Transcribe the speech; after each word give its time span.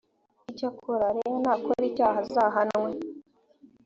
icyakora 0.51 1.05
leah 1.17 1.35
nakora 1.43 1.81
icyaha 1.89 2.19
azahanwe 2.25 2.91